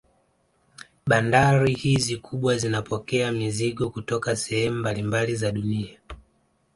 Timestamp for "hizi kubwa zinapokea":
1.73-3.31